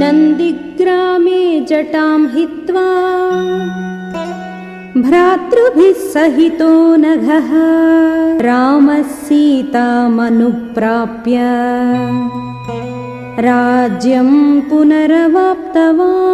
नन्दिग्रामे 0.00 1.42
जटां 1.70 2.20
हित्वा 2.34 2.88
भ्रातृभिः 5.06 5.98
सहितो 6.12 6.70
नघः 7.04 7.50
रामः 8.48 9.02
सीतामनुप्राप्य 9.24 10.16
राज्यं 13.48 14.30
पुनरवाप्तवान्। 14.70 16.27